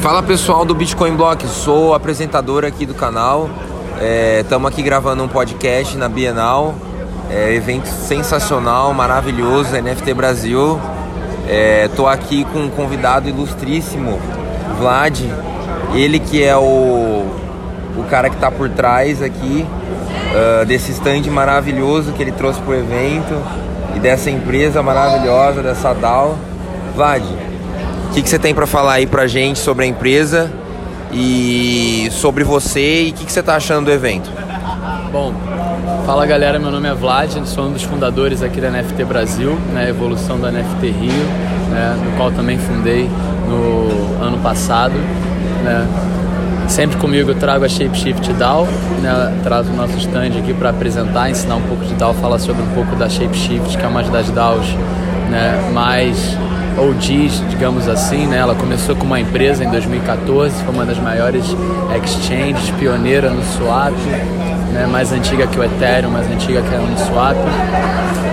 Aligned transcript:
Fala 0.00 0.22
pessoal 0.22 0.64
do 0.64 0.74
Bitcoin 0.74 1.16
Block, 1.16 1.46
sou 1.46 1.94
apresentador 1.94 2.64
aqui 2.64 2.84
do 2.84 2.94
canal. 2.94 3.48
Estamos 4.40 4.70
é, 4.70 4.74
aqui 4.74 4.82
gravando 4.82 5.22
um 5.22 5.28
podcast 5.28 5.96
na 5.96 6.08
Bienal. 6.08 6.74
É, 7.30 7.54
evento 7.54 7.86
sensacional, 7.86 8.92
maravilhoso, 8.92 9.74
NFT 9.74 10.12
Brasil. 10.12 10.78
Estou 11.84 12.10
é, 12.10 12.12
aqui 12.12 12.44
com 12.44 12.60
um 12.60 12.68
convidado 12.68 13.28
ilustríssimo, 13.28 14.20
Vlad. 14.78 15.20
Ele 15.94 16.18
que 16.18 16.42
é 16.42 16.56
o, 16.56 17.24
o 17.96 18.04
cara 18.10 18.28
que 18.28 18.34
está 18.34 18.50
por 18.50 18.68
trás 18.68 19.22
aqui 19.22 19.66
uh, 20.34 20.66
desse 20.66 20.92
stand 20.92 21.22
maravilhoso 21.30 22.12
que 22.12 22.22
ele 22.22 22.32
trouxe 22.32 22.60
para 22.60 22.72
o 22.72 22.74
evento 22.74 23.40
e 23.96 24.00
dessa 24.00 24.30
empresa 24.30 24.82
maravilhosa, 24.82 25.62
dessa 25.62 25.94
DAO. 25.94 26.36
Vlad, 26.94 27.22
que, 28.14 28.22
que 28.22 28.28
você 28.28 28.38
tem 28.38 28.54
para 28.54 28.66
falar 28.66 28.92
aí 28.94 29.06
para 29.08 29.26
gente 29.26 29.58
sobre 29.58 29.84
a 29.84 29.88
empresa 29.88 30.48
e 31.12 32.08
sobre 32.12 32.44
você 32.44 33.06
e 33.06 33.10
o 33.10 33.12
que, 33.12 33.24
que 33.24 33.32
você 33.32 33.40
está 33.40 33.56
achando 33.56 33.86
do 33.86 33.90
evento? 33.90 34.30
Bom, 35.10 35.34
fala 36.06 36.24
galera, 36.24 36.60
meu 36.60 36.70
nome 36.70 36.88
é 36.88 36.94
Vlad, 36.94 37.32
sou 37.44 37.66
um 37.66 37.72
dos 37.72 37.82
fundadores 37.82 38.40
aqui 38.40 38.60
da 38.60 38.70
NFT 38.70 39.04
Brasil, 39.04 39.58
né, 39.72 39.88
evolução 39.88 40.38
da 40.38 40.52
NFT 40.52 40.90
Rio, 40.90 41.24
né, 41.70 42.00
no 42.04 42.16
qual 42.16 42.30
também 42.30 42.56
fundei 42.56 43.10
no 43.48 44.24
ano 44.24 44.38
passado. 44.38 44.94
Né. 45.64 45.88
Sempre 46.68 46.96
comigo 46.98 47.32
eu 47.32 47.34
trago 47.34 47.64
a 47.64 47.68
Shapeshift 47.68 48.32
DAO, 48.34 48.68
né, 49.02 49.40
trago 49.42 49.70
o 49.70 49.76
nosso 49.76 49.98
stand 49.98 50.38
aqui 50.38 50.54
para 50.54 50.70
apresentar, 50.70 51.30
ensinar 51.30 51.56
um 51.56 51.62
pouco 51.62 51.84
de 51.84 51.94
DAO, 51.94 52.14
falar 52.14 52.38
sobre 52.38 52.62
um 52.62 52.74
pouco 52.74 52.94
da 52.94 53.08
Shapeshift, 53.08 53.76
que 53.76 53.84
é 53.84 53.88
uma 53.88 54.04
das 54.04 54.30
DAOs 54.30 54.68
né, 55.34 55.70
mais 55.72 56.36
OGs, 56.78 57.42
digamos 57.50 57.88
assim, 57.88 58.26
né? 58.26 58.38
Ela 58.38 58.54
começou 58.54 58.94
com 58.94 59.04
uma 59.04 59.18
empresa 59.18 59.64
em 59.64 59.70
2014, 59.70 60.62
foi 60.62 60.72
uma 60.72 60.86
das 60.86 60.98
maiores 60.98 61.44
exchanges, 61.96 62.70
pioneira 62.78 63.30
no 63.30 63.42
swap, 63.42 63.94
né? 64.74 64.86
mais 64.86 65.12
antiga 65.12 65.46
que 65.46 65.58
o 65.58 65.64
Ethereum, 65.64 66.10
mais 66.10 66.26
antiga 66.30 66.60
que 66.60 66.74
a 66.74 66.78
Uniswap. 66.80 67.36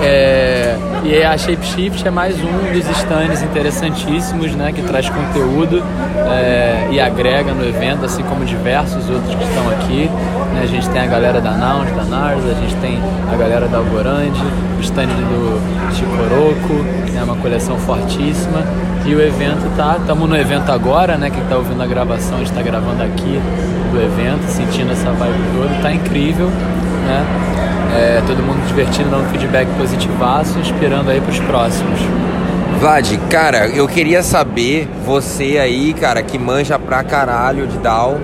É, 0.03 0.75
e 1.03 1.23
a 1.23 1.37
Shapeshift 1.37 2.07
é 2.07 2.11
mais 2.11 2.35
um 2.43 2.73
dos 2.73 2.89
stands 2.97 3.43
interessantíssimos, 3.43 4.55
né? 4.55 4.71
Que 4.71 4.81
traz 4.81 5.07
conteúdo 5.09 5.83
é, 6.27 6.87
e 6.91 6.99
agrega 6.99 7.53
no 7.53 7.63
evento, 7.63 8.05
assim 8.05 8.23
como 8.23 8.43
diversos 8.43 9.09
outros 9.09 9.35
que 9.35 9.43
estão 9.43 9.69
aqui. 9.69 10.09
Né? 10.53 10.61
A 10.63 10.65
gente 10.65 10.89
tem 10.89 11.01
a 11.01 11.05
galera 11.05 11.39
da 11.39 11.51
Nouns, 11.51 11.91
da 11.91 12.03
Nars, 12.03 12.43
a 12.45 12.53
gente 12.53 12.75
tem 12.77 12.99
a 13.31 13.35
galera 13.35 13.67
da 13.67 13.77
Algorand, 13.77 14.33
o 14.77 14.81
stand 14.81 15.07
do 15.07 15.61
Chicoroco, 15.95 16.73
né? 17.13 17.23
uma 17.23 17.35
coleção 17.35 17.77
fortíssima. 17.77 18.63
E 19.05 19.15
o 19.15 19.21
evento 19.21 19.75
tá, 19.75 19.97
estamos 19.99 20.29
no 20.29 20.37
evento 20.37 20.71
agora, 20.71 21.17
né? 21.17 21.29
Quem 21.29 21.41
está 21.41 21.57
ouvindo 21.57 21.81
a 21.81 21.87
gravação, 21.87 22.35
a 22.35 22.37
gente 22.39 22.51
está 22.51 22.61
gravando 22.61 23.01
aqui 23.01 23.41
do 23.91 24.01
evento, 24.01 24.47
sentindo 24.47 24.91
essa 24.91 25.11
vibe 25.11 25.39
toda, 25.57 25.81
tá 25.81 25.91
incrível, 25.91 26.47
né? 26.47 27.25
É, 27.93 28.23
todo 28.25 28.41
mundo 28.43 28.65
divertindo, 28.67 29.09
dando 29.09 29.29
feedback 29.31 29.67
positivaço, 29.77 30.59
esperando 30.59 31.09
aí 31.09 31.19
para 31.19 31.31
os 31.31 31.39
próximos. 31.39 31.99
Vlad, 32.79 33.11
cara, 33.29 33.67
eu 33.67 33.87
queria 33.87 34.23
saber, 34.23 34.87
você 35.05 35.57
aí, 35.57 35.93
cara, 35.93 36.23
que 36.23 36.37
manja 36.39 36.79
pra 36.79 37.03
caralho 37.03 37.67
de 37.67 37.77
DAO, 37.79 38.19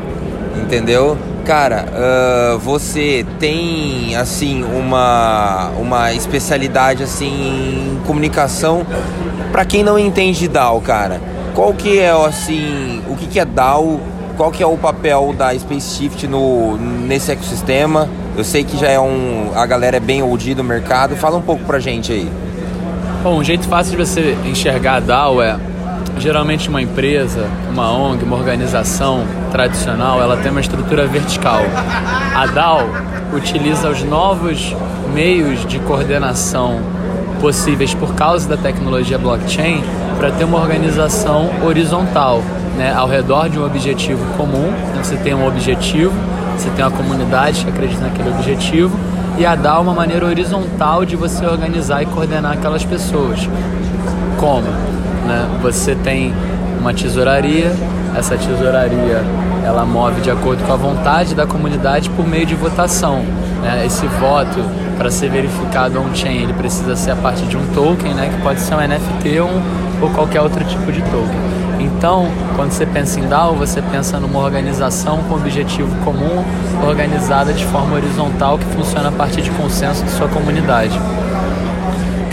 entendeu? 0.56 1.18
Cara, 1.48 1.86
uh, 1.88 2.60
você 2.60 3.26
tem 3.40 4.18
assim 4.18 4.66
uma, 4.66 5.70
uma 5.80 6.12
especialidade 6.12 7.04
assim 7.04 7.96
em 7.96 8.02
comunicação 8.06 8.86
para 9.50 9.64
quem 9.64 9.82
não 9.82 9.98
entende 9.98 10.40
de 10.40 10.50
DAO, 10.50 10.82
cara. 10.82 11.22
Qual 11.56 11.74
que 11.74 12.00
é 12.00 12.10
assim, 12.10 13.02
o 13.08 13.16
que, 13.16 13.28
que 13.28 13.40
é 13.40 13.46
DAO? 13.46 14.02
Qual 14.36 14.52
que 14.52 14.62
é 14.62 14.68
o 14.68 14.76
papel 14.76 15.34
da 15.38 15.58
Space 15.58 15.96
Shift 15.96 16.28
no, 16.28 16.76
nesse 16.76 17.32
ecossistema? 17.32 18.10
Eu 18.36 18.44
sei 18.44 18.66
que 18.66 18.78
já 18.78 18.90
é 18.90 19.00
um. 19.00 19.54
A 19.56 19.66
galera 19.66 19.96
é 19.96 20.02
bem 20.02 20.22
old 20.22 20.54
do 20.54 20.66
mercado. 20.66 21.16
Fala 21.16 21.38
um 21.38 21.42
pouco 21.42 21.64
pra 21.64 21.80
gente 21.80 22.12
aí. 22.12 22.30
Bom, 23.24 23.40
um 23.40 23.44
jeito 23.44 23.66
fácil 23.70 23.92
de 23.92 24.06
você 24.06 24.38
enxergar 24.44 24.96
a 24.96 25.00
DAO 25.00 25.42
é 25.42 25.58
geralmente 26.20 26.70
uma 26.70 26.82
empresa, 26.82 27.48
uma 27.70 27.92
ONG, 27.92 28.24
uma 28.24 28.36
organização 28.36 29.24
tradicional, 29.52 30.22
ela 30.22 30.38
tem 30.38 30.52
uma 30.52 30.62
estrutura 30.62 31.06
vertical. 31.08 31.62
A 32.36 32.46
DAO 32.48 32.82
utiliza 33.34 33.90
os 33.90 34.04
novos 34.04 34.76
meios 35.14 35.66
de 35.66 35.80
coordenação 35.80 36.80
possíveis 37.40 37.94
por 37.94 38.16
causa 38.16 38.48
da 38.48 38.58
tecnologia 38.58 39.18
blockchain 39.18 39.84
para 40.18 40.32
ter 40.32 40.44
uma 40.44 40.60
organização 40.60 41.50
horizontal, 41.64 42.42
né, 42.76 42.94
ao 42.94 43.08
redor 43.08 43.50
de 43.50 43.60
um 43.60 43.66
objetivo 43.66 44.26
comum. 44.36 44.74
Então, 44.90 45.04
você 45.04 45.16
tem 45.18 45.34
um 45.34 45.48
objetivo, 45.48 46.14
você 46.58 46.70
tem 46.72 46.84
uma 46.84 46.92
comunidade 46.92 47.64
que 47.64 47.70
acredita 47.70 48.02
naquele 48.02 48.30
objetivo 48.30 48.98
e 49.38 49.46
a 49.46 49.56
DAO 49.56 49.78
é 49.78 49.82
uma 49.82 49.94
maneira 49.94 50.26
horizontal 50.26 51.06
de 51.06 51.16
você 51.16 51.46
organizar 51.46 52.02
e 52.02 52.08
coordenar 52.08 52.54
aquelas 52.54 52.84
pessoas. 52.84 53.48
Como? 54.38 54.98
né? 55.28 55.48
Você 55.62 55.94
tem 55.94 56.34
uma 56.80 56.94
tesouraria, 56.94 57.72
essa 58.16 58.38
tesouraria 58.38 59.22
ela 59.64 59.86
move 59.86 60.22
de 60.22 60.32
acordo 60.32 60.64
com 60.64 60.72
a 60.72 60.78
vontade 60.78 61.36
da 61.36 61.46
comunidade 61.46 62.10
por 62.12 62.26
meio 62.26 62.46
de 62.46 62.56
votação. 62.56 63.20
Né? 63.62 63.86
Esse 63.86 64.08
voto, 64.08 64.64
para 64.98 65.12
ser 65.12 65.30
verificado 65.30 66.00
on-chain, 66.00 66.44
ele 66.44 66.54
precisa 66.54 66.96
ser 66.96 67.12
a 67.12 67.16
partir 67.18 67.46
de 67.48 67.58
um 67.58 67.66
token, 67.74 68.14
né? 68.14 68.30
que 68.34 68.42
pode 68.42 68.62
ser 68.62 68.76
um 68.76 68.80
NFT 68.80 69.40
ou, 69.42 69.50
ou 70.02 70.10
qualquer 70.12 70.42
outro 70.42 70.64
tipo 70.64 70.90
de 70.90 71.02
token. 71.02 71.58
Então, 71.80 72.28
quando 72.56 72.72
você 72.72 72.86
pensa 72.86 73.20
em 73.20 73.28
DAO, 73.28 73.56
você 73.56 73.82
pensa 73.82 74.20
numa 74.20 74.40
organização 74.40 75.18
com 75.24 75.36
objetivo 75.36 75.94
comum, 76.04 76.44
organizada 76.88 77.54
de 77.54 77.66
forma 77.66 77.96
horizontal, 77.96 78.58
que 78.58 78.66
funciona 78.66 79.10
a 79.10 79.12
partir 79.12 79.42
de 79.42 79.52
consenso 79.52 80.04
de 80.04 80.12
sua 80.12 80.28
comunidade. 80.28 80.98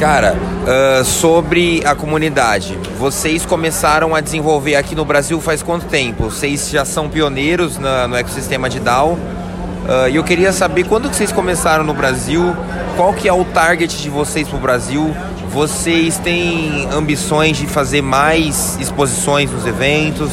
Cara, 0.04 0.36
uh, 0.36 1.02
sobre 1.02 1.82
a 1.82 1.94
comunidade, 1.94 2.78
vocês 2.98 3.46
começaram 3.46 4.14
a 4.14 4.20
desenvolver 4.20 4.76
aqui 4.76 4.94
no 4.94 5.02
Brasil 5.02 5.40
faz 5.40 5.62
quanto 5.62 5.86
tempo? 5.86 6.24
Vocês 6.24 6.68
já 6.68 6.84
são 6.84 7.08
pioneiros 7.08 7.78
na, 7.78 8.06
no 8.06 8.14
ecossistema 8.14 8.68
de 8.68 8.80
DAO. 8.80 9.12
Uh, 9.12 10.10
e 10.10 10.16
eu 10.16 10.22
queria 10.22 10.52
saber 10.52 10.84
quando 10.84 11.08
que 11.08 11.16
vocês 11.16 11.32
começaram 11.32 11.84
no 11.84 11.94
Brasil, 11.94 12.54
qual 12.98 13.14
que 13.14 13.26
é 13.26 13.32
o 13.32 13.46
target 13.46 14.02
de 14.02 14.10
vocês 14.10 14.46
para 14.46 14.58
o 14.58 14.60
Brasil? 14.60 15.16
Vocês 15.48 16.18
têm 16.18 16.86
ambições 16.92 17.56
de 17.56 17.66
fazer 17.66 18.02
mais 18.02 18.76
exposições 18.78 19.50
nos 19.50 19.64
eventos? 19.66 20.32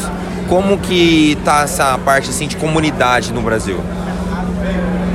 Como 0.49 0.79
que 0.79 1.37
tá 1.45 1.61
essa 1.61 1.97
parte 1.97 2.29
assim 2.29 2.45
de 2.45 2.57
comunidade 2.57 3.31
no 3.31 3.41
Brasil? 3.41 3.79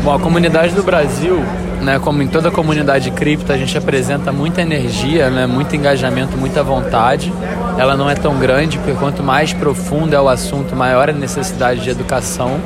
Bom, 0.02 0.14
a 0.14 0.18
comunidade 0.18 0.74
do 0.74 0.82
Brasil 0.82 1.44
né, 1.80 1.98
como 1.98 2.22
em 2.22 2.26
toda 2.26 2.50
comunidade 2.50 3.10
cripto, 3.10 3.52
a 3.52 3.56
gente 3.56 3.76
apresenta 3.76 4.32
muita 4.32 4.62
energia, 4.62 5.30
né, 5.30 5.46
muito 5.46 5.76
engajamento, 5.76 6.36
muita 6.36 6.62
vontade. 6.62 7.32
Ela 7.78 7.96
não 7.96 8.08
é 8.08 8.14
tão 8.14 8.38
grande, 8.38 8.78
porque 8.78 8.94
quanto 8.94 9.22
mais 9.22 9.52
profundo 9.52 10.14
é 10.14 10.20
o 10.20 10.28
assunto, 10.28 10.74
maior 10.74 11.10
a 11.10 11.12
necessidade 11.12 11.80
de 11.80 11.90
educação. 11.90 12.58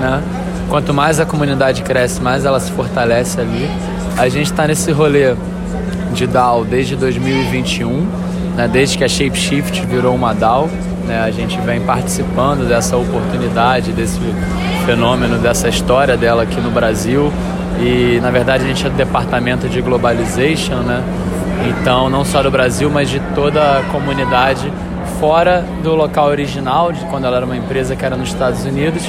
Né? 0.00 0.22
Quanto 0.68 0.94
mais 0.94 1.20
a 1.20 1.26
comunidade 1.26 1.82
cresce, 1.82 2.20
mais 2.20 2.44
ela 2.44 2.58
se 2.58 2.72
fortalece 2.72 3.40
ali. 3.40 3.68
A 4.16 4.28
gente 4.28 4.50
está 4.50 4.66
nesse 4.66 4.90
rolê 4.90 5.34
de 6.12 6.26
DAO 6.26 6.64
desde 6.64 6.96
2021, 6.96 8.06
né, 8.56 8.68
desde 8.68 8.96
que 8.96 9.04
a 9.04 9.08
Shapeshift 9.08 9.84
virou 9.86 10.14
uma 10.14 10.32
DAO. 10.32 10.68
Né, 11.06 11.20
a 11.20 11.30
gente 11.30 11.60
vem 11.60 11.82
participando 11.82 12.66
dessa 12.66 12.96
oportunidade, 12.96 13.92
desse 13.92 14.18
fenômeno, 14.86 15.38
dessa 15.38 15.68
história 15.68 16.16
dela 16.16 16.44
aqui 16.44 16.58
no 16.60 16.70
Brasil. 16.70 17.30
E 17.80 18.20
na 18.20 18.30
verdade 18.30 18.64
a 18.64 18.66
gente 18.66 18.86
é 18.86 18.90
do 18.90 18.96
departamento 18.96 19.68
de 19.68 19.80
globalization, 19.80 20.76
né? 20.76 21.02
Então 21.68 22.08
não 22.08 22.24
só 22.24 22.42
do 22.42 22.50
Brasil, 22.50 22.90
mas 22.90 23.08
de 23.08 23.20
toda 23.34 23.78
a 23.78 23.82
comunidade 23.90 24.72
fora 25.18 25.64
do 25.82 25.94
local 25.94 26.26
original, 26.26 26.92
de 26.92 27.04
quando 27.06 27.26
ela 27.26 27.36
era 27.36 27.46
uma 27.46 27.56
empresa 27.56 27.96
que 27.96 28.04
era 28.04 28.16
nos 28.16 28.28
Estados 28.28 28.64
Unidos, 28.64 29.02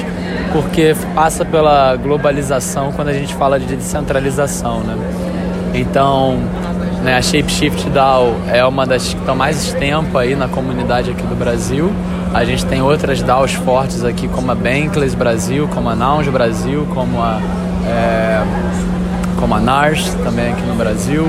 porque 0.52 0.94
passa 1.14 1.44
pela 1.44 1.96
globalização 1.96 2.92
quando 2.92 3.08
a 3.08 3.12
gente 3.12 3.34
fala 3.34 3.58
de 3.58 3.66
descentralização, 3.76 4.80
né? 4.80 4.96
Então, 5.74 6.38
né, 7.02 7.16
a 7.16 7.22
Shapeshift 7.22 7.90
DAO 7.90 8.34
é 8.48 8.64
uma 8.64 8.86
das 8.86 9.12
que 9.12 9.20
estão 9.20 9.36
mais 9.36 9.72
tempo 9.74 10.16
aí 10.16 10.34
na 10.34 10.48
comunidade 10.48 11.10
aqui 11.10 11.22
do 11.22 11.34
Brasil. 11.34 11.92
A 12.32 12.44
gente 12.44 12.64
tem 12.64 12.80
outras 12.80 13.22
DAOs 13.22 13.52
fortes 13.52 14.04
aqui, 14.04 14.26
como 14.28 14.50
a 14.50 14.54
Bankless 14.54 15.14
Brasil, 15.14 15.68
como 15.72 15.88
a 15.88 15.94
Nouns 15.94 16.28
Brasil, 16.28 16.86
como 16.94 17.20
a 17.20 17.40
é, 17.86 18.42
como 19.38 19.54
a 19.54 19.60
NARS, 19.60 20.14
também 20.24 20.52
aqui 20.52 20.62
no 20.62 20.74
Brasil, 20.74 21.28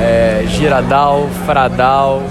é, 0.00 0.44
Giradal, 0.48 1.28
Fradal, 1.46 2.22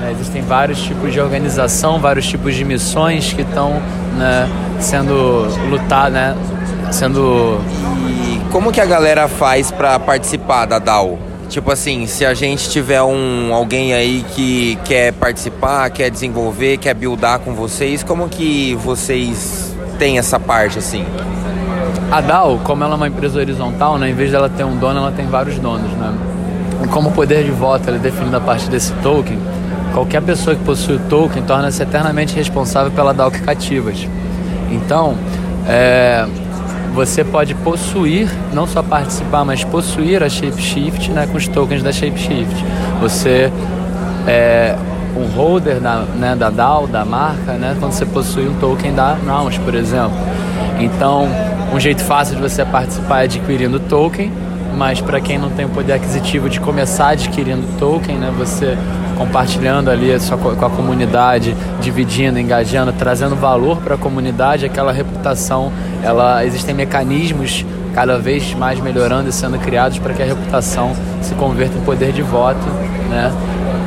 né, 0.00 0.12
existem 0.12 0.42
vários 0.42 0.80
tipos 0.80 1.12
de 1.12 1.20
organização, 1.20 1.98
vários 1.98 2.26
tipos 2.26 2.54
de 2.54 2.64
missões 2.64 3.32
que 3.32 3.42
estão 3.42 3.82
né, 4.16 4.48
sendo 4.80 5.46
lutadas, 5.70 6.12
né, 6.12 6.36
sendo... 6.90 7.60
E 8.08 8.40
como 8.50 8.72
que 8.72 8.80
a 8.80 8.86
galera 8.86 9.28
faz 9.28 9.70
para 9.70 9.98
participar 9.98 10.66
da 10.66 10.78
DAO? 10.78 11.18
Tipo 11.48 11.72
assim, 11.72 12.06
se 12.06 12.26
a 12.26 12.34
gente 12.34 12.68
tiver 12.68 13.02
um 13.02 13.54
alguém 13.54 13.94
aí 13.94 14.24
que 14.34 14.78
quer 14.84 15.12
participar, 15.14 15.88
quer 15.90 16.10
desenvolver, 16.10 16.76
quer 16.76 16.94
buildar 16.94 17.38
com 17.38 17.54
vocês, 17.54 18.02
como 18.02 18.28
que 18.28 18.74
vocês 18.74 19.74
têm 19.98 20.18
essa 20.18 20.38
parte 20.38 20.78
assim? 20.78 21.06
A 22.10 22.22
DAO, 22.22 22.58
como 22.64 22.82
ela 22.82 22.94
é 22.94 22.96
uma 22.96 23.08
empresa 23.08 23.38
horizontal, 23.38 23.98
né, 23.98 24.08
em 24.08 24.14
vez 24.14 24.30
dela 24.32 24.48
ter 24.48 24.64
um 24.64 24.76
dono, 24.76 24.98
ela 24.98 25.12
tem 25.12 25.26
vários 25.26 25.58
donos, 25.58 25.90
né? 25.92 26.14
E 26.82 26.88
como 26.88 27.10
o 27.10 27.12
poder 27.12 27.44
de 27.44 27.50
voto 27.50 27.90
é 27.90 27.98
definido 27.98 28.36
a 28.36 28.40
partir 28.40 28.70
desse 28.70 28.92
token, 29.02 29.38
qualquer 29.92 30.22
pessoa 30.22 30.56
que 30.56 30.64
possui 30.64 30.96
o 30.96 31.00
token 31.00 31.42
torna-se 31.42 31.82
eternamente 31.82 32.34
responsável 32.34 32.90
pela 32.92 33.12
DAO 33.12 33.30
que 33.30 33.40
cativas. 33.42 34.08
Então, 34.70 35.16
é, 35.66 36.26
você 36.94 37.22
pode 37.22 37.54
possuir, 37.56 38.30
não 38.54 38.66
só 38.66 38.82
participar, 38.82 39.44
mas 39.44 39.62
possuir 39.62 40.22
a 40.22 40.30
Shapeshift 40.30 41.10
né, 41.10 41.28
com 41.30 41.36
os 41.36 41.46
tokens 41.46 41.82
da 41.82 41.92
Shapeshift. 41.92 42.64
Você 43.02 43.52
é 44.26 44.74
um 45.14 45.26
holder 45.36 45.78
da, 45.78 46.04
né, 46.16 46.34
da 46.34 46.48
DAO, 46.48 46.86
da 46.86 47.04
marca, 47.04 47.52
né, 47.52 47.76
quando 47.78 47.92
você 47.92 48.06
possui 48.06 48.48
um 48.48 48.54
token 48.54 48.94
da 48.94 49.14
Nouns, 49.26 49.58
por 49.58 49.74
exemplo. 49.74 50.16
Então, 50.80 51.28
um 51.72 51.78
jeito 51.78 52.02
fácil 52.02 52.36
de 52.36 52.42
você 52.42 52.64
participar 52.64 53.20
é 53.20 53.24
adquirindo 53.24 53.78
token, 53.80 54.32
mas 54.76 55.00
para 55.00 55.20
quem 55.20 55.38
não 55.38 55.50
tem 55.50 55.66
o 55.66 55.68
poder 55.68 55.94
aquisitivo 55.94 56.48
de 56.48 56.60
começar 56.60 57.10
adquirindo 57.10 57.66
token, 57.78 58.16
né, 58.16 58.32
você 58.36 58.76
compartilhando 59.16 59.90
ali 59.90 60.10
com 60.58 60.64
a 60.64 60.70
comunidade, 60.70 61.54
dividindo, 61.80 62.38
engajando, 62.38 62.92
trazendo 62.92 63.34
valor 63.34 63.78
para 63.78 63.96
a 63.96 63.98
comunidade, 63.98 64.64
aquela 64.64 64.92
reputação, 64.92 65.72
ela 66.02 66.44
existem 66.44 66.74
mecanismos 66.74 67.66
cada 67.92 68.16
vez 68.16 68.54
mais 68.54 68.78
melhorando 68.78 69.28
e 69.28 69.32
sendo 69.32 69.58
criados 69.58 69.98
para 69.98 70.14
que 70.14 70.22
a 70.22 70.26
reputação 70.26 70.94
se 71.20 71.34
converta 71.34 71.76
em 71.76 71.80
poder 71.80 72.12
de 72.12 72.22
voto, 72.22 72.64
né? 73.10 73.32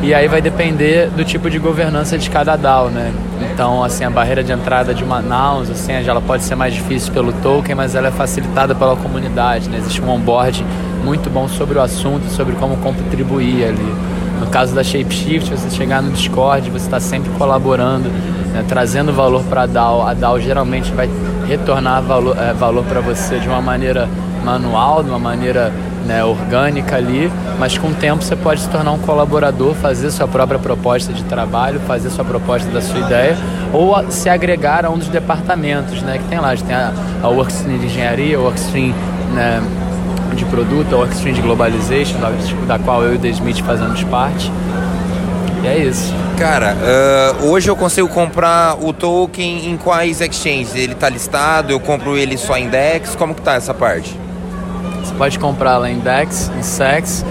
E 0.04 0.16
aí 0.16 0.28
vai 0.28 0.42
depender 0.42 1.10
do 1.10 1.24
tipo 1.24 1.48
de 1.48 1.60
governança 1.60 2.18
de 2.18 2.28
cada 2.30 2.56
DAO, 2.56 2.90
né? 2.90 3.14
Então, 3.54 3.84
assim, 3.84 4.04
a 4.04 4.10
barreira 4.10 4.44
de 4.44 4.52
entrada 4.52 4.96
de 4.96 5.04
uma 5.04 5.22
Nouns, 5.22 5.70
assim, 5.70 5.94
ela 5.94 6.20
pode 6.20 6.44
ser 6.44 6.56
mais 6.56 6.74
difícil 6.74 7.14
pelo 7.14 7.32
token, 7.34 7.76
mas 7.76 7.94
ela 7.94 8.08
é 8.08 8.12
facilitada 8.12 8.74
pela 8.74 8.96
comunidade, 8.96 9.70
né? 9.70 9.78
Existe 9.78 10.02
um 10.02 10.10
onboard 10.10 10.66
muito 11.04 11.30
bom 11.30 11.48
sobre 11.48 11.78
o 11.78 11.82
assunto, 11.82 12.28
sobre 12.32 12.56
como 12.56 12.78
contribuir 12.78 13.66
ali. 13.66 13.96
No 14.40 14.48
caso 14.48 14.74
da 14.74 14.84
Shapeshift, 14.84 15.52
você 15.52 15.70
chegar 15.70 16.02
no 16.02 16.12
Discord, 16.12 16.68
você 16.72 16.86
está 16.86 17.00
sempre 17.00 17.30
colaborando, 17.38 18.10
né, 18.52 18.66
trazendo 18.68 19.14
valor 19.14 19.44
para 19.44 19.64
a 19.64 19.66
DAO. 19.68 20.02
A 20.02 20.16
DAO 20.16 20.40
geralmente 20.40 20.92
vai 20.92 21.08
retornar 21.48 22.02
valor, 22.02 22.36
é, 22.36 22.54
valor 22.54 22.84
para 22.86 23.02
você 23.02 23.38
de 23.38 23.48
uma 23.48 23.62
maneira 23.62 24.10
manual, 24.44 25.04
de 25.04 25.10
uma 25.12 25.20
maneira 25.20 25.72
né, 26.06 26.24
orgânica 26.24 26.96
ali, 26.96 27.32
mas 27.60 27.78
com 27.78 27.88
o 27.88 27.94
tempo 27.94 28.24
você 28.24 28.36
pode 28.36 28.62
se 28.62 28.70
tornar 28.70 28.92
um 28.92 29.00
colaborador, 29.00 29.74
fazer 29.76 30.12
sua 30.12 30.28
própria 30.28 30.60
proposta 30.60 31.14
de 31.14 31.24
trabalho, 31.24 31.80
fazer 31.82 32.10
sua 32.10 32.26
proposta 32.26 32.70
da 32.70 32.82
sua 32.82 33.00
ideia, 33.00 33.38
ou 33.72 34.12
se 34.12 34.30
agregar 34.30 34.86
a 34.86 34.90
um 34.90 34.98
dos 34.98 35.08
departamentos 35.08 36.02
né, 36.02 36.18
que 36.18 36.24
tem 36.26 36.40
lá. 36.40 36.50
A 36.50 36.56
gente 36.56 36.68
tem 36.68 36.76
a, 36.76 36.92
a 37.24 37.28
Workstream 37.30 37.78
de 37.78 37.86
Engenharia, 37.86 38.38
a 38.38 38.42
Workstream 38.42 38.94
né, 39.34 39.62
de 40.36 40.46
produto, 40.46 40.94
a 40.96 40.98
Workstream 41.00 41.34
de 41.34 41.42
Globalization, 41.42 42.20
da, 42.20 42.32
da 42.68 42.80
qual 42.80 43.04
eu 43.04 43.14
e 43.14 43.18
o 43.18 43.20
The 43.20 43.64
fazemos 43.64 44.04
parte. 44.06 44.52
E 45.64 45.68
é 45.68 45.78
isso. 45.78 46.14
Cara, 46.38 46.76
uh, 46.76 47.46
hoje 47.46 47.70
eu 47.70 47.76
consigo 47.76 48.08
comprar 48.08 48.76
o 48.84 48.92
token 48.92 49.70
em 49.70 49.78
quais 49.78 50.20
exchanges? 50.20 50.74
Ele 50.74 50.94
está 50.94 51.08
listado? 51.08 51.72
Eu 51.72 51.80
compro 51.80 52.18
ele 52.18 52.36
só 52.36 52.58
em 52.58 52.68
DEX? 52.68 53.16
Como 53.16 53.36
que 53.36 53.42
tá 53.42 53.54
essa 53.54 53.72
parte? 53.72 54.18
Você 55.12 55.18
pode 55.18 55.40
comprar 55.40 55.78
lá 55.78 55.90
em 55.90 56.00
DEX, 56.00 56.50
em 56.58 56.64
SEX, 56.64 57.26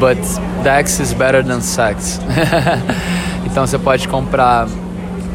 but 0.00 0.18
DEX 0.64 0.98
is 0.98 1.12
better 1.12 1.44
than 1.44 1.60
SEX. 1.60 2.20
então 3.46 3.64
você 3.64 3.78
pode 3.78 4.08
comprar 4.08 4.66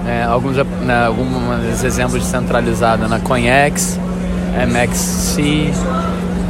né, 0.04 0.26
alguns, 0.26 0.58
né, 0.58 1.06
alguns 1.06 1.84
exemplos 1.86 2.26
centralizados 2.26 3.10
na 3.10 3.20
CoinEx, 3.20 3.98
MXC, 4.68 5.72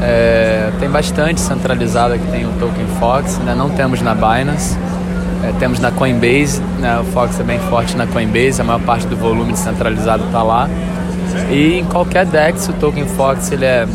é, 0.02 0.72
tem 0.80 0.90
bastante 0.90 1.40
centralizada 1.40 2.18
que 2.18 2.26
tem 2.32 2.46
o 2.46 2.52
token 2.54 2.88
Fox, 3.00 3.38
né? 3.40 3.54
não 3.54 3.70
temos 3.70 4.02
na 4.02 4.16
Binance, 4.16 4.76
é, 5.44 5.54
temos 5.60 5.80
na 5.80 5.92
Coinbase, 5.92 6.62
né? 6.80 7.00
o 7.00 7.04
Fox 7.06 7.40
é 7.40 7.44
bem 7.44 7.60
forte 7.60 7.96
na 7.96 8.08
Coinbase, 8.08 8.60
a 8.60 8.64
maior 8.64 8.82
parte 8.82 9.06
do 9.06 9.16
volume 9.16 9.52
descentralizado 9.52 10.26
está 10.26 10.42
lá. 10.42 10.68
E 11.52 11.78
em 11.78 11.86
qualquer 11.86 12.26
DEX 12.26 12.68
o 12.70 12.74
token 12.74 13.06
Fox 13.06 13.52
ele 13.52 13.66
é 13.66 13.86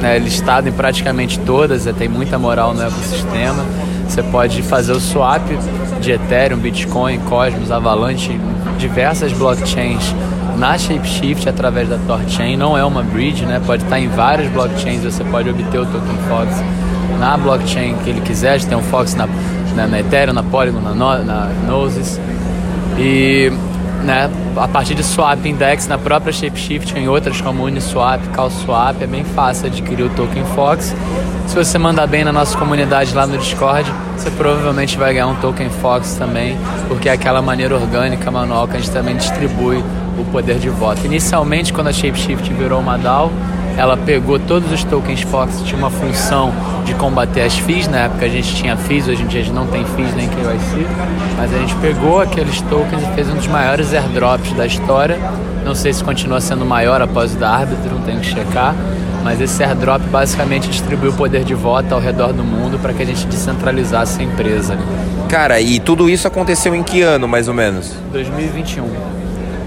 né, 0.00 0.18
listado 0.18 0.68
em 0.68 0.72
praticamente 0.72 1.38
todas, 1.40 1.86
é, 1.86 1.92
tem 1.92 2.08
muita 2.08 2.38
moral 2.38 2.74
no 2.74 2.82
ecossistema. 2.82 3.64
Você 4.08 4.22
pode 4.22 4.62
fazer 4.62 4.92
o 4.92 5.00
swap 5.00 5.42
de 6.00 6.12
Ethereum, 6.12 6.58
Bitcoin, 6.58 7.18
Cosmos, 7.20 7.70
Avalanche, 7.70 8.38
diversas 8.78 9.32
blockchains 9.32 10.14
na 10.56 10.78
Shapeshift 10.78 11.48
através 11.48 11.88
da 11.88 11.98
Torchain, 12.06 12.56
não 12.56 12.76
é 12.76 12.84
uma 12.84 13.02
bridge, 13.02 13.44
né? 13.44 13.60
Pode 13.64 13.84
estar 13.84 14.00
em 14.00 14.08
várias 14.08 14.50
blockchains, 14.50 15.02
você 15.02 15.22
pode 15.24 15.50
obter 15.50 15.78
o 15.78 15.84
token 15.84 16.16
Fox 16.28 16.62
na 17.18 17.36
blockchain 17.36 17.94
que 18.02 18.10
ele 18.10 18.20
quiser, 18.20 18.62
tem 18.64 18.76
um 18.76 18.82
Fox 18.82 19.14
na, 19.14 19.28
na, 19.74 19.86
na 19.86 20.00
Ethereum, 20.00 20.32
na 20.32 20.42
Polygon, 20.42 20.80
na, 20.80 21.18
na 21.18 21.50
Gnosis. 21.66 22.20
E 22.98 23.52
né, 24.04 24.30
a 24.56 24.66
partir 24.66 24.94
de 24.94 25.04
swap 25.04 25.44
index 25.44 25.86
na 25.86 25.98
própria 25.98 26.32
Shapeshift 26.32 26.96
em 26.98 27.08
outras 27.08 27.40
como 27.40 27.64
Uniswap, 27.64 28.22
CalSwap, 28.32 29.02
é 29.02 29.06
bem 29.06 29.22
fácil 29.22 29.66
adquirir 29.66 30.04
o 30.04 30.08
token 30.10 30.44
Fox. 30.54 30.94
Se 31.46 31.54
você 31.54 31.78
mandar 31.78 32.06
bem 32.06 32.24
na 32.24 32.32
nossa 32.32 32.56
comunidade 32.56 33.14
lá 33.14 33.26
no 33.26 33.36
Discord, 33.36 33.92
você 34.16 34.30
provavelmente 34.30 34.96
vai 34.96 35.12
ganhar 35.12 35.26
um 35.26 35.36
token 35.36 35.68
Fox 35.68 36.14
também, 36.14 36.56
porque 36.88 37.08
é 37.08 37.12
aquela 37.12 37.42
maneira 37.42 37.74
orgânica, 37.74 38.30
manual 38.30 38.66
que 38.66 38.76
a 38.76 38.80
gente 38.80 38.90
também 38.90 39.16
distribui 39.16 39.84
o 40.18 40.24
poder 40.32 40.58
de 40.58 40.70
voto. 40.70 41.04
Inicialmente, 41.04 41.72
quando 41.72 41.88
a 41.88 41.92
Shapeshift 41.92 42.52
virou 42.54 42.80
uma 42.80 42.96
DAO, 42.96 43.30
ela 43.76 43.96
pegou 43.96 44.38
todos 44.38 44.72
os 44.72 44.82
tokens 44.84 45.20
Fox, 45.20 45.60
tinha 45.62 45.78
uma 45.78 45.90
função 45.90 46.52
de 46.86 46.94
combater 46.94 47.42
as 47.42 47.58
FIIs, 47.58 47.88
na 47.88 48.04
época 48.04 48.24
a 48.24 48.28
gente 48.28 48.54
tinha 48.54 48.76
FIIs, 48.76 49.08
hoje 49.08 49.22
em 49.22 49.26
dia 49.26 49.40
a 49.40 49.44
gente 49.44 49.54
não 49.54 49.66
tem 49.66 49.84
FIIs 49.84 50.14
nem 50.14 50.28
KYC, 50.28 50.86
mas 51.36 51.52
a 51.52 51.58
gente 51.58 51.74
pegou 51.76 52.20
aqueles 52.20 52.60
tokens 52.62 53.02
e 53.02 53.14
fez 53.14 53.28
um 53.28 53.34
dos 53.34 53.48
maiores 53.48 53.92
airdrops 53.92 54.52
da 54.52 54.64
história. 54.64 55.18
Não 55.64 55.74
sei 55.74 55.92
se 55.92 56.02
continua 56.02 56.40
sendo 56.40 56.64
maior 56.64 57.02
após 57.02 57.34
o 57.34 57.36
da 57.36 57.50
árbitro, 57.50 57.92
não 57.92 58.02
tenho 58.02 58.20
que 58.20 58.26
checar, 58.26 58.74
mas 59.24 59.40
esse 59.40 59.64
airdrop 59.64 60.00
basicamente 60.02 60.68
distribuiu 60.68 61.10
o 61.10 61.14
poder 61.14 61.42
de 61.42 61.54
voto 61.54 61.92
ao 61.92 62.00
redor 62.00 62.32
do 62.32 62.44
mundo 62.44 62.78
para 62.78 62.94
que 62.94 63.02
a 63.02 63.06
gente 63.06 63.26
descentralizasse 63.26 64.20
a 64.20 64.24
empresa. 64.24 64.78
Cara, 65.28 65.60
e 65.60 65.80
tudo 65.80 66.08
isso 66.08 66.28
aconteceu 66.28 66.72
em 66.72 66.84
que 66.84 67.02
ano, 67.02 67.26
mais 67.26 67.48
ou 67.48 67.54
menos? 67.54 67.92
2021. 68.12 69.15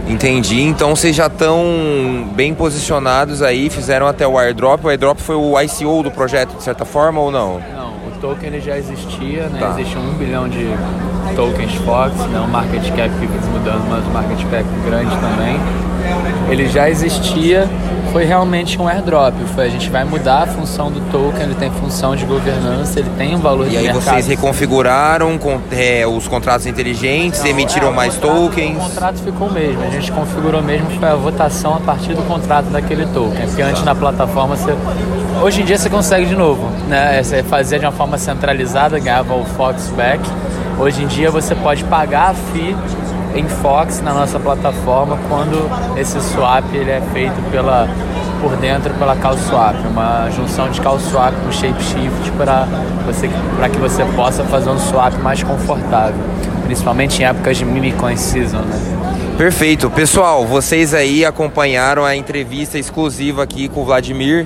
Entendi. 0.10 0.62
Então 0.62 0.96
vocês 0.96 1.16
já 1.16 1.28
estão 1.28 2.28
bem 2.34 2.54
posicionados 2.56 3.44
aí, 3.44 3.70
fizeram 3.70 4.08
até 4.08 4.28
o 4.28 4.38
airdrop. 4.38 4.84
O 4.84 4.90
airdrop 4.90 5.20
foi 5.20 5.36
o 5.36 5.60
ICO 5.62 6.02
do 6.04 6.10
projeto, 6.10 6.58
de 6.58 6.64
certa 6.64 6.84
forma, 6.84 7.22
ou 7.22 7.32
não? 7.32 7.60
Não, 7.60 7.92
o 8.08 8.12
token 8.20 8.48
ele 8.48 8.60
já 8.60 8.76
existia, 8.76 9.48
né? 9.48 9.60
Tá. 9.60 9.80
Existe 9.80 9.98
um 9.98 10.14
bilhão 10.16 10.50
de 10.50 10.66
tokens 11.36 11.76
Fox, 11.86 12.16
né? 12.28 12.40
um 12.40 12.48
market 12.48 12.84
cap 12.96 13.10
que 13.10 13.28
mudando, 13.50 13.88
mas 13.88 14.04
um 14.06 14.12
market 14.12 14.40
cap 14.50 14.66
grande 14.86 15.16
também. 15.18 15.89
Ele 16.50 16.68
já 16.68 16.90
existia 16.90 17.70
foi 18.12 18.26
realmente 18.26 18.82
um 18.82 18.88
airdrop. 18.88 19.36
Foi, 19.54 19.66
a 19.66 19.70
gente 19.70 19.90
vai 19.90 20.04
mudar 20.04 20.44
a 20.44 20.48
função 20.48 20.92
do 20.92 21.00
token, 21.12 21.44
ele 21.44 21.56
tem 21.56 21.70
função 21.72 22.16
de 22.16 22.26
governança, 22.26 23.00
ele 23.00 23.10
tem 23.18 23.36
um 23.36 23.40
valor 23.40 23.68
e 23.68 23.72
de 23.72 23.78
aí 23.78 23.84
mercado. 23.84 24.04
vocês 24.04 24.28
reconfiguraram 24.28 25.38
com, 25.38 25.60
é, 25.72 26.06
os 26.06 26.28
contratos 26.28 26.66
inteligentes, 26.66 27.42
Não, 27.42 27.48
emitiram 27.48 27.90
é, 27.90 27.92
mais 27.92 28.16
contrato, 28.16 28.50
tokens? 28.50 28.78
O 28.78 28.80
contrato 28.80 29.20
ficou 29.20 29.52
mesmo, 29.52 29.84
a 29.84 29.90
gente 29.90 30.12
configurou 30.12 30.62
mesmo, 30.62 30.90
foi 31.00 31.10
a 31.10 31.16
votação 31.16 31.76
a 31.76 31.80
partir 31.80 32.14
do 32.14 32.24
contrato 32.24 32.66
daquele 32.66 33.06
token. 33.08 33.48
Porque 33.48 33.62
antes 33.62 33.84
na 33.84 33.96
plataforma 33.96 34.56
você. 34.56 34.76
Hoje 35.42 35.62
em 35.62 35.66
dia 35.66 35.78
você 35.78 35.90
consegue 35.90 36.26
de 36.26 36.36
novo, 36.36 36.68
né? 36.88 37.22
Você 37.24 37.44
fazia 37.44 37.80
de 37.80 37.86
uma 37.86 37.92
forma 37.92 38.18
centralizada, 38.18 39.00
ganhava 39.00 39.36
o 39.36 39.46
Fox 39.46 39.90
back. 39.96 40.22
Hoje 40.80 41.04
em 41.04 41.08
dia 41.08 41.30
você 41.30 41.54
pode 41.56 41.84
pagar 41.86 42.32
a 42.32 42.34
FII 42.34 42.76
em 43.36 43.48
Fox 43.48 44.02
na 44.02 44.14
nossa 44.14 44.40
plataforma 44.40 45.18
quando 45.28 45.70
esse 45.98 46.20
swap 46.22 46.66
ele 46.74 46.92
é 46.92 47.02
feito 47.14 47.52
pela 47.52 47.88
por 48.42 48.56
dentro 48.56 48.94
pela 48.94 49.16
CalSwap, 49.18 49.76
uma 49.86 50.30
junção 50.30 50.70
de 50.70 50.80
CalSwap 50.80 51.34
com 51.44 51.52
ShapeShift 51.52 52.32
para 52.38 52.68
você 53.06 53.30
para 53.58 53.70
que 53.70 53.78
você 53.78 54.04
possa 54.16 54.44
fazer 54.46 54.70
um 54.70 54.80
swap 54.80 55.14
mais 55.22 55.44
confortável, 55.44 56.22
principalmente 56.66 57.22
em 57.22 57.26
épocas 57.26 57.58
de 57.58 57.66
mini 57.66 57.92
coin 57.92 58.16
season, 58.16 58.60
né? 58.60 59.00
Perfeito. 59.38 59.90
Pessoal, 59.90 60.46
vocês 60.46 60.94
aí 60.94 61.24
acompanharam 61.24 62.04
a 62.04 62.14
entrevista 62.14 62.78
exclusiva 62.78 63.44
aqui 63.44 63.70
com 63.70 63.82
o 63.82 63.86
Vladimir, 63.86 64.46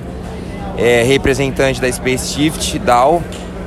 é, 0.78 1.02
representante 1.02 1.80
da 1.80 1.90
SpaceShift 1.90 2.78
DAO 2.78 3.20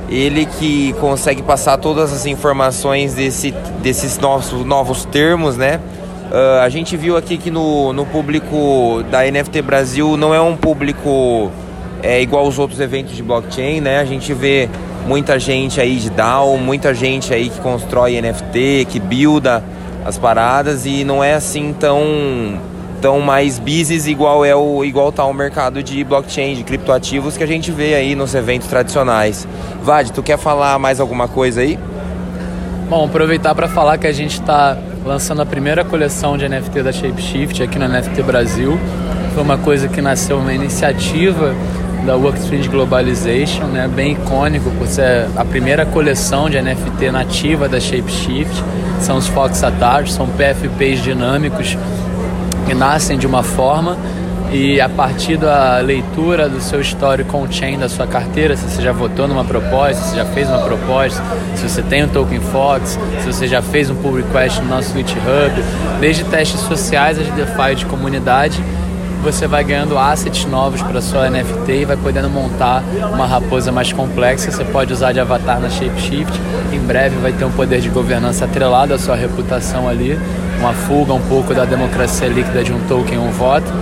ele 0.08 0.46
que 0.46 0.92
consegue 0.94 1.42
passar 1.42 1.76
todas 1.76 2.12
as 2.12 2.26
informações 2.26 3.14
desse, 3.14 3.52
desses 3.82 4.18
novos, 4.18 4.52
novos 4.64 5.04
termos, 5.04 5.56
né? 5.56 5.80
Uh, 6.30 6.60
a 6.62 6.68
gente 6.68 6.96
viu 6.96 7.16
aqui 7.16 7.38
que 7.38 7.50
no, 7.50 7.92
no 7.92 8.04
público 8.04 9.02
da 9.10 9.22
NFT 9.30 9.62
Brasil 9.62 10.16
não 10.16 10.34
é 10.34 10.40
um 10.40 10.56
público 10.56 11.50
é, 12.02 12.20
igual 12.20 12.44
aos 12.44 12.58
outros 12.58 12.80
eventos 12.80 13.16
de 13.16 13.22
blockchain, 13.22 13.80
né? 13.80 13.98
A 13.98 14.04
gente 14.04 14.32
vê 14.32 14.68
muita 15.06 15.38
gente 15.38 15.80
aí 15.80 15.96
de 15.96 16.10
DAO, 16.10 16.58
muita 16.58 16.92
gente 16.94 17.32
aí 17.32 17.48
que 17.48 17.60
constrói 17.60 18.20
NFT, 18.20 18.86
que 18.90 19.00
builda 19.00 19.62
as 20.04 20.18
paradas 20.18 20.86
e 20.86 21.04
não 21.04 21.24
é 21.24 21.34
assim 21.34 21.74
tão 21.78 22.58
tão 23.00 23.20
mais 23.20 23.58
business 23.58 24.06
igual 24.06 24.44
é 24.44 24.54
o 24.54 24.84
igual 24.84 25.10
tá 25.10 25.24
o 25.24 25.32
mercado 25.32 25.82
de 25.82 26.02
blockchain, 26.04 26.54
de 26.54 26.64
criptoativos 26.64 27.36
que 27.36 27.42
a 27.42 27.46
gente 27.46 27.70
vê 27.70 27.94
aí 27.94 28.14
nos 28.14 28.34
eventos 28.34 28.68
tradicionais. 28.68 29.46
Vad, 29.82 30.10
tu 30.12 30.22
quer 30.22 30.38
falar 30.38 30.78
mais 30.78 31.00
alguma 31.00 31.28
coisa 31.28 31.60
aí? 31.60 31.78
Bom, 32.88 33.04
aproveitar 33.04 33.54
para 33.54 33.68
falar 33.68 33.98
que 33.98 34.06
a 34.06 34.12
gente 34.12 34.40
está 34.40 34.76
lançando 35.04 35.42
a 35.42 35.46
primeira 35.46 35.84
coleção 35.84 36.36
de 36.36 36.48
NFT 36.48 36.82
da 36.82 36.92
Shapeshift 36.92 37.62
aqui 37.62 37.78
no 37.78 37.88
NFT 37.88 38.22
Brasil. 38.22 38.78
Foi 39.34 39.42
uma 39.42 39.58
coisa 39.58 39.88
que 39.88 40.00
nasceu 40.00 40.38
uma 40.38 40.52
iniciativa 40.52 41.54
da 42.06 42.16
Workstream 42.16 42.66
Globalization, 42.70 43.64
né, 43.66 43.88
bem 43.88 44.12
icônico 44.12 44.70
por 44.72 44.86
ser 44.86 45.28
a 45.36 45.44
primeira 45.44 45.84
coleção 45.84 46.48
de 46.48 46.60
NFT 46.60 47.10
nativa 47.10 47.68
da 47.68 47.78
Shapeshift. 47.78 48.64
São 49.00 49.16
os 49.16 49.26
Fox 49.26 49.62
Attars, 49.62 50.12
são 50.12 50.26
PFPs 50.26 51.02
dinâmicos 51.02 51.76
que 52.68 52.74
nascem 52.74 53.16
de 53.16 53.26
uma 53.26 53.42
forma 53.42 53.96
e 54.52 54.78
a 54.78 54.88
partir 54.90 55.38
da 55.38 55.78
leitura 55.78 56.50
do 56.50 56.60
seu 56.60 56.82
histórico 56.82 57.34
on-chain 57.36 57.78
da 57.78 57.88
sua 57.88 58.06
carteira, 58.06 58.56
se 58.56 58.68
você 58.68 58.82
já 58.82 58.92
votou 58.92 59.26
numa 59.26 59.44
proposta, 59.44 59.94
se 59.94 60.10
você 60.10 60.16
já 60.16 60.24
fez 60.26 60.48
uma 60.48 60.58
proposta, 60.58 61.22
se 61.56 61.66
você 61.66 61.82
tem 61.82 62.04
um 62.04 62.08
token 62.08 62.40
Fox, 62.40 62.98
se 63.20 63.26
você 63.26 63.48
já 63.48 63.62
fez 63.62 63.88
um 63.88 63.94
pull 63.94 64.16
request 64.16 64.60
no 64.60 64.68
nosso 64.68 64.94
GitHub, 64.94 65.64
desde 65.98 66.24
testes 66.24 66.60
sociais 66.60 67.18
a 67.18 67.22
de 67.22 67.30
DeFi 67.30 67.74
de 67.74 67.86
comunidade, 67.86 68.62
você 69.22 69.46
vai 69.46 69.64
ganhando 69.64 69.98
assets 69.98 70.44
novos 70.44 70.82
para 70.82 71.00
sua 71.00 71.28
NFT 71.28 71.72
e 71.72 71.84
vai 71.86 71.96
podendo 71.96 72.28
montar 72.28 72.82
uma 73.12 73.26
raposa 73.26 73.72
mais 73.72 73.92
complexa. 73.92 74.50
Você 74.50 74.64
pode 74.64 74.92
usar 74.92 75.12
de 75.12 75.20
avatar 75.20 75.58
na 75.58 75.68
Shapeshift. 75.68 76.32
Em 76.72 76.78
breve 76.78 77.16
vai 77.16 77.32
ter 77.32 77.44
um 77.44 77.50
poder 77.50 77.80
de 77.80 77.88
governança 77.88 78.44
atrelado 78.44 78.94
à 78.94 78.98
sua 78.98 79.16
reputação 79.16 79.88
ali, 79.88 80.18
uma 80.58 80.72
fuga 80.72 81.12
um 81.12 81.20
pouco 81.22 81.54
da 81.54 81.64
democracia 81.64 82.28
líquida 82.28 82.62
de 82.62 82.72
um 82.72 82.80
token, 82.86 83.18
um 83.18 83.30
voto. 83.30 83.72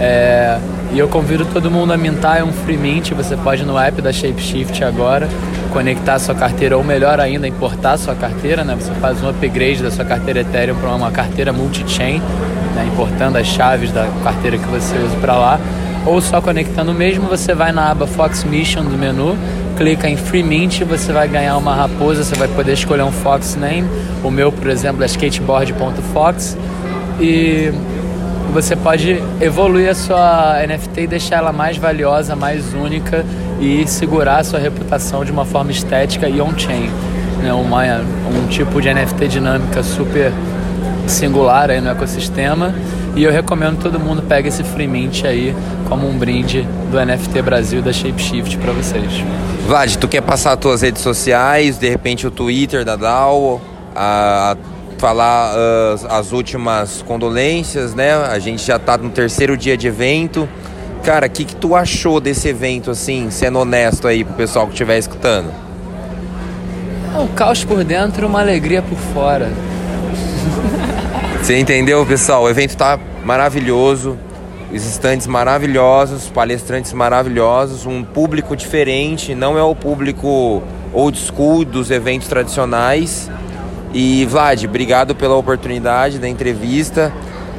É, 0.00 0.58
e 0.92 0.98
eu 0.98 1.08
convido 1.08 1.44
todo 1.46 1.70
mundo 1.70 1.92
a 1.92 1.96
mintar, 1.96 2.38
é 2.38 2.44
um 2.44 2.52
free 2.52 2.76
mint, 2.76 3.12
você 3.12 3.36
pode 3.36 3.64
no 3.64 3.78
app 3.78 4.02
da 4.02 4.12
Shapeshift 4.12 4.84
agora, 4.84 5.26
conectar 5.72 6.18
sua 6.18 6.34
carteira 6.34 6.76
ou 6.76 6.84
melhor 6.84 7.18
ainda, 7.18 7.48
importar 7.48 7.96
sua 7.96 8.14
carteira, 8.14 8.62
né? 8.62 8.76
Você 8.78 8.92
faz 9.00 9.22
um 9.22 9.28
upgrade 9.28 9.82
da 9.82 9.90
sua 9.90 10.04
carteira 10.04 10.40
Ethereum 10.40 10.76
para 10.76 10.90
uma 10.90 11.10
carteira 11.10 11.52
multi-chain, 11.52 12.20
né? 12.74 12.88
importando 12.92 13.38
as 13.38 13.46
chaves 13.46 13.90
da 13.90 14.06
carteira 14.22 14.58
que 14.58 14.66
você 14.66 14.94
usa 14.98 15.16
para 15.16 15.34
lá, 15.34 15.60
ou 16.04 16.20
só 16.20 16.40
conectando 16.40 16.92
mesmo, 16.92 17.28
você 17.28 17.54
vai 17.54 17.72
na 17.72 17.90
aba 17.90 18.06
Fox 18.06 18.44
Mission 18.44 18.82
do 18.84 18.96
menu, 18.96 19.36
clica 19.76 20.08
em 20.08 20.16
Free 20.16 20.42
Mint, 20.42 20.82
você 20.82 21.12
vai 21.12 21.28
ganhar 21.28 21.56
uma 21.56 21.74
raposa, 21.74 22.24
você 22.24 22.34
vai 22.34 22.48
poder 22.48 22.72
escolher 22.72 23.02
um 23.02 23.12
Fox 23.12 23.56
Name, 23.56 23.88
o 24.22 24.30
meu, 24.30 24.50
por 24.50 24.68
exemplo, 24.68 25.02
é 25.02 25.06
skateboard.fox, 25.06 26.56
e 27.20 27.72
você 28.52 28.76
pode 28.76 29.22
evoluir 29.40 29.88
a 29.88 29.94
sua 29.94 30.56
NFT 30.66 31.02
e 31.02 31.06
deixar 31.06 31.36
ela 31.36 31.52
mais 31.52 31.76
valiosa, 31.76 32.36
mais 32.36 32.74
única 32.74 33.24
e 33.60 33.86
segurar 33.86 34.38
a 34.38 34.44
sua 34.44 34.58
reputação 34.58 35.24
de 35.24 35.32
uma 35.32 35.44
forma 35.44 35.70
estética 35.70 36.28
e 36.28 36.40
on-chain. 36.40 36.90
Né? 37.42 37.52
Uma, 37.52 37.82
um 38.28 38.46
tipo 38.48 38.80
de 38.80 38.92
NFT 38.92 39.28
dinâmica 39.28 39.82
super 39.82 40.32
singular 41.06 41.70
aí 41.70 41.80
no 41.80 41.90
ecossistema. 41.90 42.74
E 43.14 43.24
eu 43.24 43.30
recomendo 43.30 43.78
todo 43.82 44.00
mundo 44.00 44.22
pegue 44.22 44.48
esse 44.48 44.64
free 44.64 44.86
mint 44.86 45.24
aí 45.24 45.54
como 45.88 46.08
um 46.08 46.16
brinde 46.16 46.66
do 46.90 46.98
NFT 46.98 47.42
Brasil 47.42 47.82
da 47.82 47.92
Shapeshift 47.92 48.56
para 48.56 48.72
vocês. 48.72 49.12
Vlad, 49.66 49.96
tu 49.96 50.08
quer 50.08 50.22
passar 50.22 50.52
as 50.52 50.58
tuas 50.58 50.80
redes 50.80 51.02
sociais, 51.02 51.78
de 51.78 51.88
repente 51.88 52.26
o 52.26 52.30
Twitter 52.30 52.84
da 52.84 52.96
DAO, 52.96 53.60
a 53.94 54.56
falar 54.96 55.54
uh, 55.54 56.06
as 56.10 56.32
últimas 56.32 57.02
condolências, 57.02 57.92
né? 57.92 58.14
A 58.14 58.38
gente 58.38 58.64
já 58.64 58.78
tá 58.78 58.96
no 58.96 59.10
terceiro 59.10 59.56
dia 59.56 59.76
de 59.76 59.88
evento. 59.88 60.48
Cara, 61.02 61.26
o 61.26 61.30
que, 61.30 61.44
que 61.44 61.56
tu 61.56 61.74
achou 61.74 62.20
desse 62.20 62.48
evento, 62.48 62.90
assim, 62.90 63.28
sendo 63.28 63.58
honesto 63.58 64.06
aí 64.06 64.22
pro 64.22 64.34
pessoal 64.34 64.66
que 64.66 64.72
estiver 64.72 64.96
escutando? 64.96 65.52
O 67.20 67.26
caos 67.34 67.64
por 67.64 67.82
dentro, 67.82 68.26
uma 68.28 68.40
alegria 68.40 68.80
por 68.80 68.96
fora. 68.96 69.50
Você 71.42 71.58
entendeu, 71.58 72.06
pessoal? 72.06 72.44
O 72.44 72.48
evento 72.48 72.76
tá 72.76 72.96
maravilhoso, 73.24 74.16
os 74.72 74.86
estandes 74.86 75.26
maravilhosos, 75.26 76.28
palestrantes 76.28 76.92
maravilhosos, 76.92 77.84
um 77.84 78.04
público 78.04 78.54
diferente, 78.54 79.34
não 79.34 79.58
é 79.58 79.62
o 79.62 79.74
público 79.74 80.62
old 80.92 81.18
school 81.18 81.64
dos 81.64 81.90
eventos 81.90 82.28
tradicionais. 82.28 83.28
E 83.92 84.24
Vlad, 84.26 84.64
obrigado 84.64 85.16
pela 85.16 85.34
oportunidade 85.34 86.20
da 86.20 86.28
entrevista. 86.28 87.12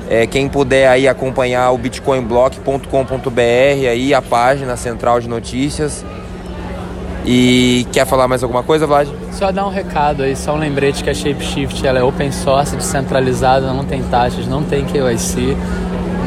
É, 0.09 0.25
quem 0.25 0.47
puder 0.47 0.87
aí 0.87 1.05
acompanhar 1.05 1.69
o 1.71 1.77
bitcoinblock.com.br 1.77 3.41
aí 3.91 4.13
a 4.13 4.21
página 4.21 4.77
central 4.77 5.19
de 5.19 5.27
notícias. 5.27 6.05
E 7.25 7.87
quer 7.91 8.05
falar 8.05 8.27
mais 8.27 8.43
alguma 8.43 8.63
coisa, 8.63 8.85
Vlad? 8.85 9.07
Só 9.31 9.51
dar 9.51 9.65
um 9.65 9.69
recado 9.69 10.23
aí, 10.23 10.35
só 10.35 10.53
um 10.53 10.57
lembrete 10.57 11.03
que 11.03 11.09
a 11.09 11.13
Shapeshift 11.13 11.85
ela 11.85 11.99
é 11.99 12.03
open 12.03 12.31
source, 12.31 12.75
descentralizada, 12.75 13.71
não 13.71 13.85
tem 13.85 14.03
taxas, 14.03 14.47
não 14.47 14.63
tem 14.63 14.85
KYC. 14.85 15.55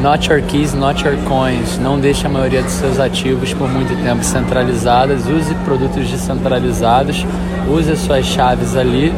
Not 0.01 0.29
your 0.29 0.41
keys, 0.43 0.73
not 0.73 1.03
your 1.03 1.17
coins. 1.27 1.79
Não 1.79 1.99
deixe 1.99 2.25
a 2.27 2.29
maioria 2.29 2.61
dos 2.61 2.73
seus 2.73 2.99
ativos 2.99 3.53
por 3.53 3.67
muito 3.67 3.95
tempo 4.03 4.23
centralizadas. 4.23 5.25
Use 5.27 5.53
produtos 5.65 6.07
descentralizados. 6.09 7.25
Use 7.67 7.91
as 7.91 7.99
suas 7.99 8.25
chaves 8.25 8.75
ali 8.75 9.11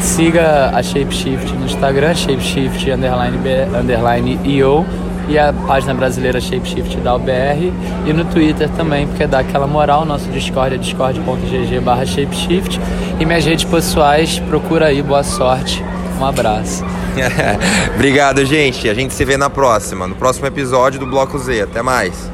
Siga 0.00 0.70
a 0.74 0.82
Shapeshift 0.82 1.52
no 1.54 1.64
Instagram, 1.64 2.14
Shapeshift 2.14 2.90
underline, 2.90 3.38
underline 3.74 4.38
IO 4.44 4.84
e 5.28 5.38
a 5.38 5.52
página 5.52 5.94
brasileira 5.94 6.40
Shapeshift 6.40 6.96
da 6.98 7.14
UBR 7.14 7.72
e 8.06 8.12
no 8.12 8.24
Twitter 8.26 8.68
também, 8.70 9.06
porque 9.06 9.26
dá 9.26 9.40
aquela 9.40 9.66
moral, 9.66 10.04
nosso 10.04 10.28
Discord 10.30 10.74
é 10.74 10.78
discord.gg 10.78 11.80
barra 11.80 12.04
Shapeshift 12.04 12.80
e 13.18 13.24
minhas 13.24 13.44
redes 13.44 13.64
pessoais, 13.64 14.38
procura 14.40 14.86
aí, 14.86 15.02
boa 15.02 15.22
sorte, 15.22 15.82
um 16.20 16.24
abraço. 16.24 16.84
Obrigado, 17.94 18.44
gente. 18.44 18.88
A 18.88 18.94
gente 18.94 19.14
se 19.14 19.24
vê 19.24 19.36
na 19.36 19.48
próxima, 19.48 20.06
no 20.06 20.14
próximo 20.14 20.46
episódio 20.46 20.98
do 20.98 21.06
Bloco 21.06 21.38
Z. 21.38 21.62
Até 21.62 21.82
mais. 21.82 22.33